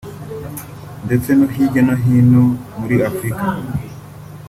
[1.05, 2.43] ndetse no hirya no hino
[2.79, 3.45] muri Afurika